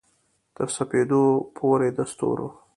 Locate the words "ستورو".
2.11-2.47